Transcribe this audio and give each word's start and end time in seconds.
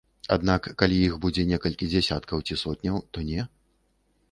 Аднак 0.35 0.69
калі 0.81 0.97
іх 1.07 1.13
будзе 1.25 1.45
некалькі 1.51 1.91
дзясяткаў 1.93 2.43
ці 2.49 2.59
сотняў, 2.65 2.99
то 3.13 3.29
не. 3.31 3.49